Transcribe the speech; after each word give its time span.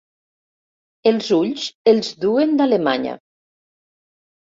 Els 1.11 1.29
ulls 1.37 1.67
els 1.93 2.11
duen 2.25 2.59
d'Alemanya. 2.63 3.17